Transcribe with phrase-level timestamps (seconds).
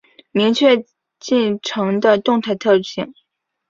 [0.31, 0.83] 明确
[1.19, 3.13] 进程的动态特性